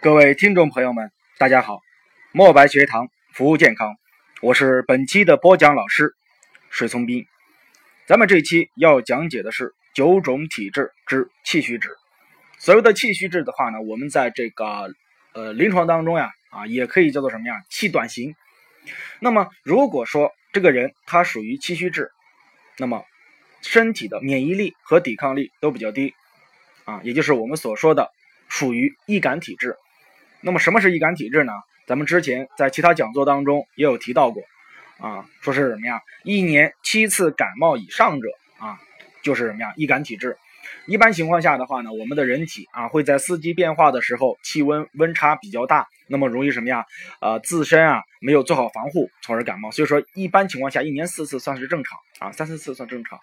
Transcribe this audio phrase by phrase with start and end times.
[0.00, 1.80] 各位听众朋友们，大家好！
[2.30, 3.96] 墨白学堂服务健康，
[4.42, 6.14] 我是本期的播讲老师
[6.70, 7.26] 水从斌。
[8.06, 11.88] 咱们这期要讲解的是九种体质之气虚质。
[12.58, 14.94] 所谓的气虚质的话呢，我们在这个
[15.32, 17.54] 呃临床当中呀，啊也可以叫做什么呀？
[17.70, 18.34] 气短型。
[19.18, 22.10] 那么如果说这个人他属于气虚质，
[22.76, 23.02] 那么
[23.62, 26.14] 身体的免疫力和抵抗力都比较低
[26.84, 28.10] 啊，也就是我们所说的
[28.46, 29.74] 属于易感体质。
[30.40, 31.52] 那么什么是易感体质呢？
[31.86, 34.42] 咱们之前在其他讲座当中也有提到过，
[34.98, 36.00] 啊，说是什么呀？
[36.24, 38.80] 一年七次感冒以上者啊，
[39.22, 39.72] 就是什么呀？
[39.76, 40.36] 易感体质。
[40.86, 46.84] 一般情况下的话呢，我们的人体啊会在四季变化的时候气温温差比较大，那么容易什么呀？
[47.20, 49.70] 呃，自身啊没有做好防护，从而感冒。
[49.70, 53.18] 所以说一般情况下一年四次算是正常啊，三四次算正常。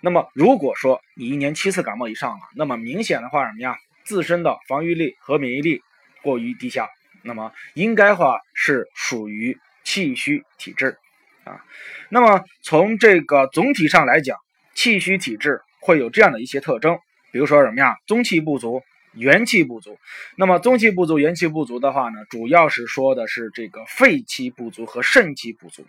[0.00, 3.76] 那么如果说你一年七次感冒以上了，那么明显的话什么呀？
[4.04, 5.80] 自身的防御力和免疫力。
[6.22, 6.88] 过于低下，
[7.22, 10.96] 那么应该话是属于气虚体质
[11.44, 11.64] 啊。
[12.08, 14.36] 那么从这个总体上来讲，
[14.74, 16.98] 气虚体质会有这样的一些特征，
[17.32, 17.96] 比如说什么呀？
[18.06, 18.82] 中气不足，
[19.14, 19.98] 元气不足。
[20.36, 25.86] 那么中气不足、元气不足的话呢，主要是说的是这个肺气不足和肾气不足。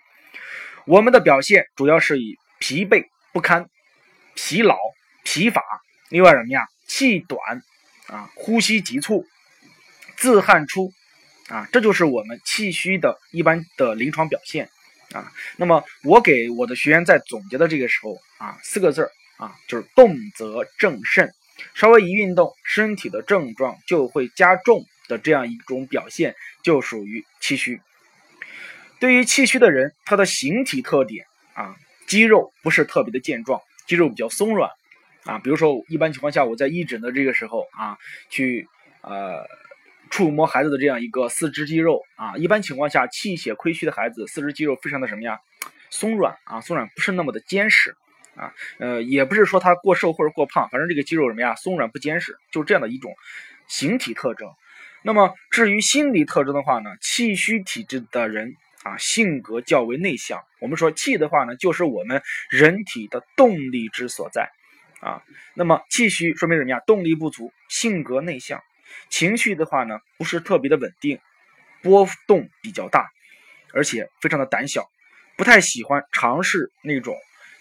[0.86, 3.70] 我们的表现主要是以疲惫不堪、
[4.36, 4.78] 疲劳、
[5.24, 5.62] 疲乏，
[6.09, 6.66] 另外什么呀？
[6.88, 7.40] 气短
[8.08, 9.26] 啊，呼吸急促。
[10.22, 10.94] 自汗出，
[11.50, 14.70] 啊，这就是我们气虚的一般的临床表现，
[15.14, 21.34] 啊，那么我给我的学员在总结的这个时候，啊，四个字儿，啊，就是动则正肾，
[21.74, 27.82] 稍微一运动，身体的症状就会加重的这样一种表现，就属于气虚。
[29.00, 34.70] 对于气虚的人，他的形体特点，啊，肌肉不是特别的健壮，肌肉比较松软，
[35.24, 37.98] 啊，比如说一般情况下我在义诊的这个时候，啊，
[38.30, 38.68] 去，
[39.02, 39.48] 呃。
[40.12, 45.40] 触摸孩子的这样一个四肢肌肉啊，一般情况下气血亏虚的孩子，四肢肌肉非常的什么呀，
[45.90, 47.96] 松软啊，松软不是那么的坚实
[48.36, 53.16] 啊，呃，也不是说他过瘦或者过胖，反正这个肌肉什么呀，松软不坚实，就这样的一种
[53.68, 54.50] 形体特征。
[55.02, 58.53] 那么至于心理特征的话呢，气虚体质的人
[58.84, 60.41] 啊，性格较为内向。
[60.59, 64.50] 我们说气的话呢，就是我们人体的动力之所在
[65.00, 65.24] 啊。
[65.56, 66.81] 那么气虚说明什么呀？
[66.86, 68.62] 动力不足，性格内向。
[69.09, 71.19] 情绪的话呢，不是特别的稳定，
[71.81, 73.09] 波动比较大，
[73.74, 74.90] 而且非常的胆小，
[75.35, 77.16] 不太喜欢尝试那种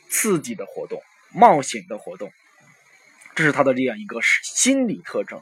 [0.08, 1.02] 刺激的活动、
[1.32, 2.30] 冒险的活动，
[3.34, 5.40] 这是他的这样一个心理特征。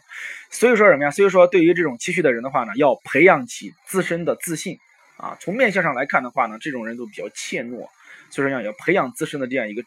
[0.50, 1.10] 所以说什么呀？
[1.10, 4.78] 所以说对于这种情绪的人的话呢，要培养起自身的自信
[5.16, 5.36] 啊。
[5.40, 7.88] 从面相上来看的话呢，这种人都比较怯懦，
[8.30, 9.82] 所以说要要培养自身的这样一个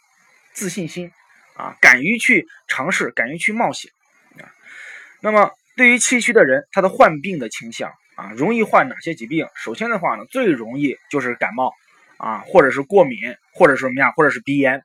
[0.53, 1.11] 自信心
[1.55, 3.91] 啊，敢于去尝试，敢于去冒险
[4.37, 4.51] 啊。
[5.21, 5.51] 那么。
[5.75, 9.47] 对于气虚的人，他的患病的倾向啊，容易患哪些疾病？
[9.55, 11.73] 首先的话呢，最容易就是感冒
[12.17, 13.19] 啊，或者是过敏，
[13.53, 14.83] 或者是什么呀，或者是鼻炎，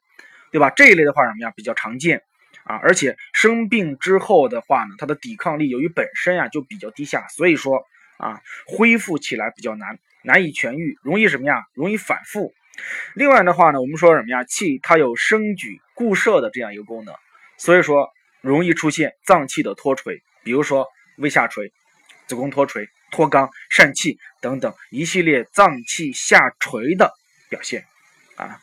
[0.52, 0.70] 对吧？
[0.70, 2.22] 这一类的话什么呀，比较常见
[2.64, 2.76] 啊。
[2.76, 7.84] 而且生病之后的话呢，他的抵抗力由于本身呀就比较低下，所以说
[8.18, 11.64] 啊，恢复起来比较难，难以痊愈，容易什么呀？
[11.74, 12.54] 容易反复。
[13.14, 14.44] 另外的话呢，我们说什么呀？
[14.44, 17.14] 气它有生举固摄的这样一个功能，
[17.58, 18.08] 所以说
[18.40, 20.22] 容易出现脏器的脱垂。
[20.46, 20.86] 比如说
[21.18, 21.72] 胃下垂、
[22.28, 27.12] 子宫脱垂、脱肛、疝气等等一系列脏器下垂的
[27.50, 27.84] 表现
[28.36, 28.60] 啊。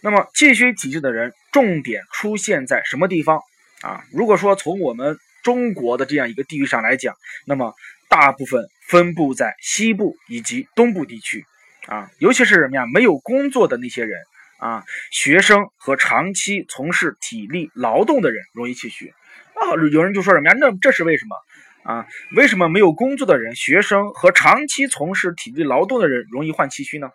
[0.00, 3.38] 那么气虚体质的人，重点出现在什么地方
[3.82, 4.02] 啊？
[4.14, 7.14] 如果说从我们中国的这样一个地域上来讲，
[7.44, 7.74] 那么
[8.08, 11.44] 大部分分布在西部以及东部地区
[11.86, 12.86] 啊，尤其是什么呀？
[12.86, 14.18] 没有工作的那些人
[14.58, 19.12] 啊，学生和长期从事体力劳动的人容易气虚。
[19.54, 20.56] 啊，有人就说什么呀？
[20.58, 21.36] 那这是为什么
[21.82, 22.06] 啊？
[22.36, 27.10] 为什么没有工作的人、学生和长期从事体力劳动的人容易患气虚呢？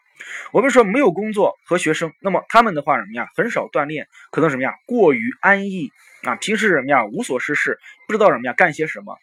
[0.52, 3.28] 我们说没有工作和学生，那么他们的话什么呀？
[3.36, 4.74] 很少锻炼，可能什么呀？
[4.86, 5.90] 过于安逸
[6.24, 7.06] 啊，平时什么呀？
[7.06, 8.54] 无所事事，不知道什么呀？
[8.54, 9.18] 干些什么？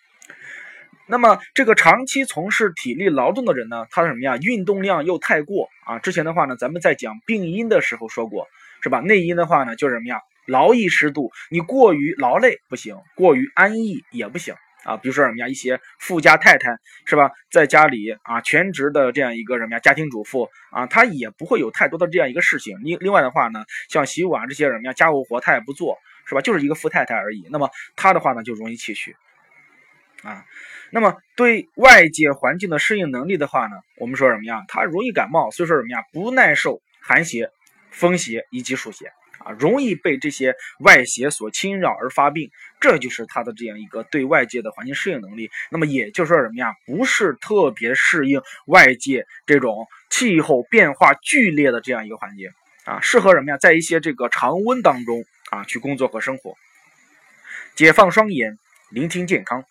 [1.10, 3.86] 那么这个长期从事体力劳动的人呢？
[3.90, 4.36] 他什么呀？
[4.36, 5.98] 运动量又太过啊？
[6.00, 8.46] 之前的话呢，咱们在讲病因的时候说过，
[8.82, 9.00] 是吧？
[9.00, 10.20] 内因的话呢，就是什么呀？
[10.46, 14.98] 劳逸适度，你过于劳累不行，过于安逸也不行啊。
[14.98, 16.76] 比如说什么呀，一些富家太太
[17.06, 22.76] 是吧，在家里啊全职的这样一个什么呀家庭主妇啊，她也不会有太多的这样一个事情。
[22.82, 25.96] 另另外的话呢，像洗碗这些什么呀家务活她也不做，
[26.26, 26.42] 是吧？
[26.42, 27.48] 就是一个富太太而已。
[27.50, 29.16] 那么她的话呢就容易气虚
[30.22, 30.44] 啊。
[30.90, 34.64] 那么对外界环境的适应能力的话呢，我们说什么呀？
[34.68, 37.50] 她容易感冒，所以说什么呀不耐受寒邪、
[37.90, 39.12] 风邪以及暑邪。
[39.38, 42.50] 啊，容易被这些外邪所侵扰而发病，
[42.80, 45.48] 这就是他的这样一个对外界的环境适应能力。
[45.70, 46.74] 那么也就是说什么呀？
[46.86, 52.50] 不是特别适应外界这种气候变化剧烈的这样一个环境
[52.84, 53.56] 啊，适合什么呀？
[53.58, 56.56] 在一些这个常温当中啊去工作和生活。
[57.76, 58.58] 解放双眼，
[58.90, 59.62] 聆听健康，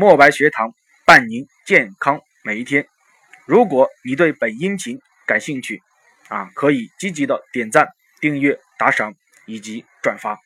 [0.00, 0.72] 墨白学堂
[1.04, 2.86] 伴您健康每一天。
[3.44, 5.82] 如果你对本音频感兴趣
[6.30, 7.86] 啊，可以积极的点赞、
[8.18, 8.58] 订阅。
[8.78, 9.12] 打赏
[9.44, 10.38] 以及转发。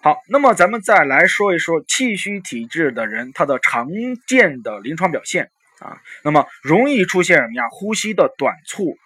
[0.00, 3.90] 好，那么咱们再来说一说气虚体质的人他的常
[4.26, 5.50] 见的临床表现
[5.80, 6.00] 啊。
[6.24, 7.68] 那么容易出现什么呀？
[7.70, 8.96] 呼吸的短促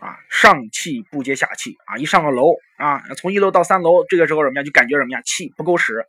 [0.00, 1.98] 啊，上气不接下气啊。
[1.98, 4.62] 一上个楼啊，从一楼到三楼，这个时候什么呀？
[4.62, 5.20] 就感觉什么呀？
[5.24, 6.06] 气不够使，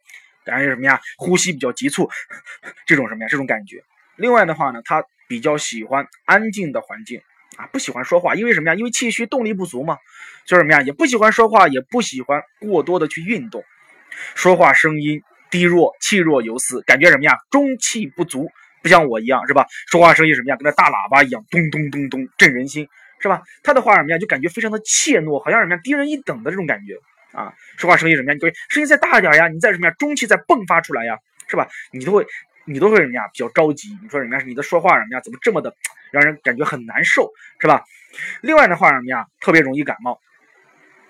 [0.49, 0.99] 感觉什么呀？
[1.17, 2.09] 呼吸比较急促，
[2.85, 3.27] 这种什么呀？
[3.29, 3.83] 这种感觉。
[4.17, 7.21] 另外的话呢，他比较喜欢安静的环境。
[7.57, 8.75] 啊，不喜欢说话，因为什么呀？
[8.75, 9.97] 因为气虚，动力不足嘛。
[10.45, 10.81] 就是什么呀？
[10.81, 13.61] 也不喜欢说话，也不喜欢过多的去运动，
[14.33, 17.35] 说话声音低弱，气若游丝，感觉什么呀？
[17.49, 18.49] 中气不足，
[18.81, 19.65] 不像我一样，是吧？
[19.91, 20.55] 说话声音什么呀？
[20.55, 22.87] 跟那大喇叭一样，咚咚咚咚，震人心，
[23.19, 23.41] 是吧？
[23.61, 24.17] 他的话什么呀？
[24.17, 25.81] 就感觉非常的怯懦，好像什么呀？
[25.83, 26.93] 低人一等的这种感觉
[27.31, 27.53] 啊。
[27.77, 28.37] 说话声音什么呀？
[28.41, 29.93] 你声音再大一点呀，你再什么呀？
[29.97, 31.17] 中气再迸发出来呀，
[31.47, 31.67] 是吧？
[31.91, 32.25] 你都会，
[32.65, 33.27] 你都会什么呀？
[33.33, 33.97] 比较着急。
[34.01, 34.43] 你说什么呀？
[34.45, 35.21] 你的说话什么呀？
[35.21, 35.73] 怎么这么的？
[36.11, 37.83] 让人感觉很难受，是吧？
[38.41, 39.25] 另外的话什么呀？
[39.39, 40.19] 特别容易感冒，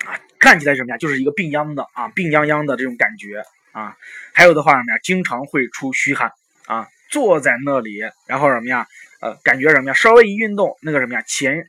[0.06, 0.98] 啊，看起来什么呀？
[0.98, 3.96] 就是一个病秧的啊，病殃殃的这种感觉啊。
[4.34, 5.00] 还有的话什么呀？
[5.02, 6.32] 经常会出虚汗
[6.68, 8.86] 啊，坐在那里，然后什么呀？
[9.22, 9.94] 呃，感觉什么呀？
[9.94, 11.22] 稍微一运动，那个什么呀？
[11.26, 11.66] 前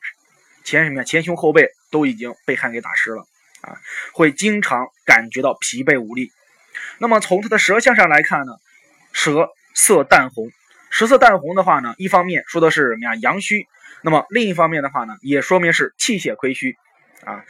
[0.64, 1.04] 前什么呀？
[1.04, 3.24] 前胸后背都已经被汗给打湿了
[3.62, 3.76] 啊，
[4.12, 6.30] 会经常感觉到疲惫无力。
[6.98, 8.52] 那么从他的舌象上来看呢，
[9.12, 10.50] 舌色淡红。
[10.90, 13.14] 舌色淡红的话呢，一方面说的是什么呀？
[13.16, 13.66] 阳虚。
[14.02, 16.76] 那么另一方面的话呢，也说明是气血亏虚
[17.24, 17.44] 啊。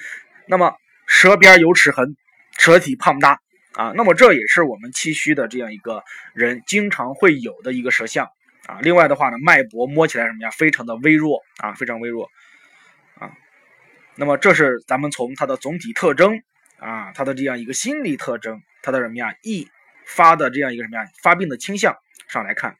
[0.46, 0.74] 那么
[1.06, 2.16] 舌边有齿痕，
[2.58, 3.40] 舌体胖大
[3.72, 3.92] 啊。
[3.94, 6.02] 那么这也是我们气虚的这样一个
[6.34, 8.28] 人经常会有的一个舌象
[8.66, 8.78] 啊。
[8.82, 10.50] 另外的话呢，脉搏摸起来什么呀？
[10.50, 12.28] 非常的微弱啊，非常微弱。
[14.20, 16.42] 那么这是咱们从它的总体特征
[16.78, 19.34] 啊，它的这样一个心理特征，它的什么呀？
[19.42, 19.66] 易
[20.04, 21.08] 发的这样一个什么呀？
[21.22, 21.96] 发病的倾向
[22.28, 22.76] 上来看。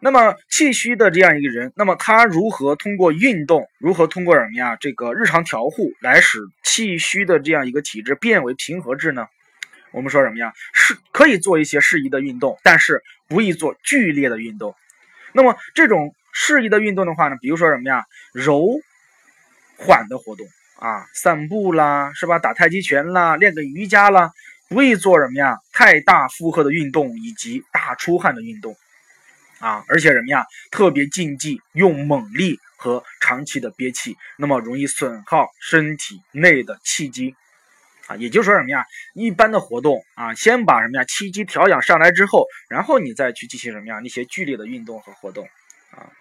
[0.00, 4.78] 那么气虚的这样一个人，那么他如何通过运动，如何通过什么呀？
[4.80, 9.26] 这个日常调护来使气虚的这样一个体质变为平和质呢？
[9.90, 10.54] 我们说什么呀？
[10.72, 14.74] 是可以做一些适宜的运动，但是不宜做剧烈的运动。
[15.34, 18.06] 那么这种适宜的运动的话呢，比如说什么呀？
[18.32, 18.80] 柔
[19.78, 20.46] 缓的活动
[20.78, 22.38] 啊，散步啦，是吧？
[22.38, 24.30] 打太极拳啦，练个瑜伽啦，
[24.68, 25.58] 不宜做什么呀？
[25.72, 28.76] 太大负荷的运动以及大出汗的运动。
[29.58, 30.44] 啊，而且什么呀？
[30.70, 37.34] 特别禁忌用猛力和长期的憋气，那么容易损耗身体内的气机。
[38.06, 38.84] 啊，也就是说什么呀？
[39.14, 45.48] 一般的活动啊，先把什么呀气机调养上来之后，然后你再去进行什么呀那些剧烈的运动和活动。
[45.90, 46.12] 啊，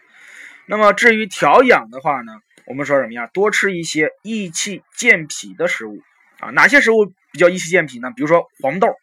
[0.66, 3.28] 那么至于调养的话呢，我们说什么呀？
[3.34, 6.02] 多吃一些益气健脾的食物。
[6.40, 8.12] 啊，哪些食物比较益气健脾呢？
[8.16, 8.94] 比如说黄豆，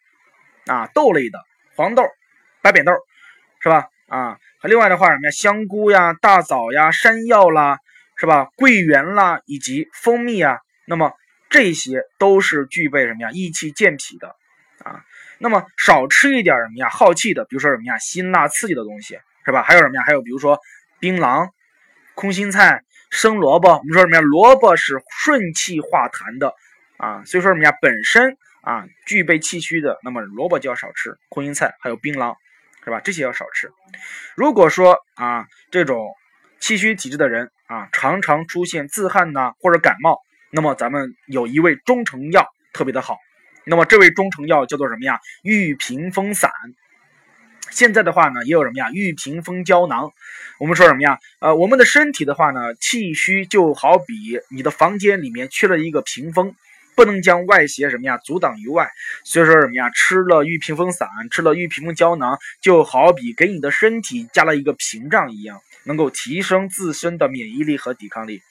[0.67, 1.39] 啊豆类的
[1.75, 2.03] 黄豆、
[2.61, 2.91] 白扁豆，
[3.59, 3.87] 是吧？
[4.07, 7.79] 啊，另外的话什么呀，香菇呀、大枣呀、山药啦，
[8.17, 8.49] 是吧？
[8.55, 11.11] 桂圆啦，以及蜂蜜啊，那么
[11.49, 13.31] 这些都是具备什么呀？
[13.31, 14.35] 益气健脾的
[14.83, 15.03] 啊。
[15.39, 16.89] 那么少吃一点什么呀？
[16.89, 17.97] 耗气的，比如说什么呀？
[17.97, 19.63] 辛辣刺激的东西，是吧？
[19.63, 20.03] 还有什么呀？
[20.05, 20.59] 还有比如说
[20.99, 21.49] 槟榔、
[22.13, 23.77] 空心菜、生萝卜。
[23.77, 24.21] 我们说什么呀？
[24.21, 26.53] 萝卜是顺气化痰的
[26.97, 27.71] 啊，所以说什么呀？
[27.81, 32.35] 本身啊具备气虚的，那么萝卜就要少吃，空心菜还有槟榔。
[32.85, 32.99] 是吧？
[32.99, 33.71] 这些要少吃。
[34.35, 36.11] 如果说啊，这种
[36.59, 40.19] 气虚体质的人啊，常常出现自汗呐或者感冒，
[40.51, 43.15] 那么咱们有一味中成药特别的好。
[43.65, 45.17] 那么这味中成药叫做什么呀？
[45.43, 46.51] 玉屏风散。
[47.73, 48.91] 现在的话呢，也有什么呀？
[48.91, 50.11] 玉屏风胶囊。
[50.59, 51.17] 我们说什么呀？
[51.39, 56.55] 呃，我们的身体的话呢，气虚就好比你的房间里面缺了一个屏风。
[56.95, 58.87] 不能将外邪什么呀阻挡于外，
[59.23, 59.89] 所以说什么呀？
[59.89, 68.43] 吃了玉屏风散，吃了玉屏风胶囊，就好比给你的身体加了一个屏障一样，能够提升自身的免疫力和抵抗力。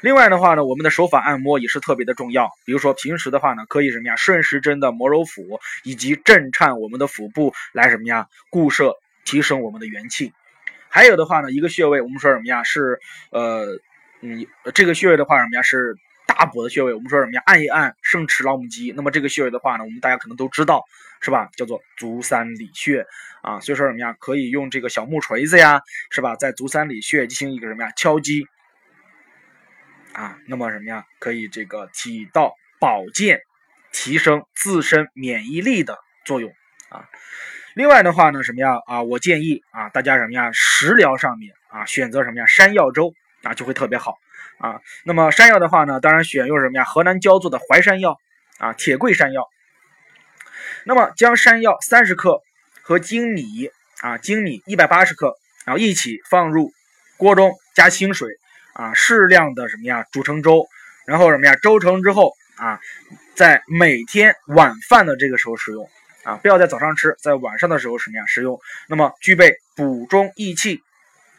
[0.00, 2.50] 另外的话呢，我们的手法按摩也是特别的重要。
[2.64, 4.16] 比如说平时的话呢，可以什么呀？
[4.16, 8.26] 顺时针的摩揉腹，以及震颤我们的腹部，来什么呀？
[8.50, 8.94] 固摄
[9.24, 10.32] 提升我们的元气。
[10.88, 12.62] 还有的话呢，一个穴位，我们说什么呀？
[12.62, 12.98] 是
[13.30, 13.66] 呃
[14.22, 15.62] 嗯，这个穴位的话什么呀？
[15.62, 15.96] 是。
[16.26, 17.42] 大补的穴位，我们说什么呀？
[17.44, 18.92] 按一按圣池劳母肌。
[18.96, 20.82] 那么这个穴位的话呢，我们大家可能都知道，
[21.20, 21.48] 是吧？
[21.54, 23.06] 叫做足三里穴
[23.42, 23.60] 啊。
[23.60, 24.16] 所以说什么呀？
[24.18, 26.34] 可以用这个小木锤子呀，是吧？
[26.34, 27.92] 在足三里穴进行一个什么呀？
[27.94, 28.48] 敲击。
[30.14, 31.04] 啊，那么什么呀？
[31.18, 33.40] 可以这个起到保健、
[33.92, 36.52] 提升自身免疫力的作用
[36.88, 37.04] 啊。
[37.74, 38.78] 另外的话呢，什么呀？
[38.86, 40.50] 啊，我建议啊，大家什么呀？
[40.52, 42.46] 食疗上面啊，选择什么呀？
[42.46, 44.16] 山药粥啊，就会特别好
[44.58, 44.80] 啊。
[45.04, 46.84] 那么山药的话呢，当然选用什么呀？
[46.84, 48.16] 河南焦作的淮山药
[48.58, 49.48] 啊，铁桂山药。
[50.84, 52.40] 那么将山药三十克
[52.82, 53.68] 和粳米
[54.00, 55.34] 啊，粳米一百八十克，
[55.66, 56.72] 然后一起放入
[57.16, 58.28] 锅中，加清水
[58.74, 60.04] 啊，适量的什么呀？
[60.12, 60.66] 煮成粥，
[61.06, 61.56] 然后什么呀？
[61.56, 62.78] 粥成之后啊，
[63.34, 65.88] 在每天晚饭的这个时候食用。
[66.24, 68.58] 啊，不要在早上吃，在晚上的时候什么呀食用？
[68.88, 70.82] 那么具备补中益气、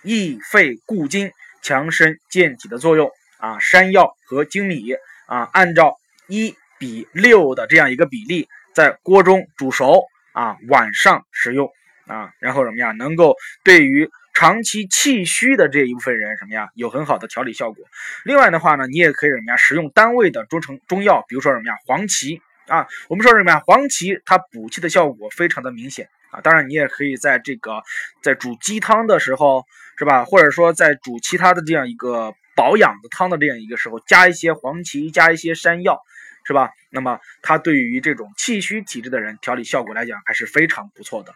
[0.03, 1.31] 益肺固精、
[1.63, 3.57] 强身健体的作用啊。
[3.57, 4.93] 山药和粳米
[5.25, 11.67] 啊，按照一比六的这样一个比例，在锅中煮熟啊，晚上食用
[12.05, 17.83] 啊，然后什么呀，能够对于长期气虚的这一部分人什么呀，有很好的调理效果。
[18.23, 22.41] 另外的话呢，你也可以什么呀，食用单位的中成中药，比如说什么呀，黄芪。
[22.67, 23.61] 啊，我们说什么呀？
[23.63, 26.41] 黄芪它补气的效果非常的明显啊。
[26.41, 27.83] 当然，你也可以在这个
[28.23, 29.63] 在煮鸡汤的时候，
[29.99, 30.25] 是吧？
[30.25, 36.01] 或者说在煮其他的这样一个保养的汤的这样一个时候，加一些黄芪，加一些山药，
[36.43, 36.71] 是吧？
[36.89, 41.35] 那么它对于这种气虚体质的人调理效果来讲还是非常不错的。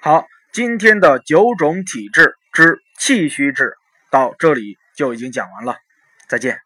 [0.00, 0.26] 好，
[0.56, 3.74] 今天的九种体质之气虚质
[4.10, 5.76] 到这里就已经讲完了，
[6.30, 6.65] 再见。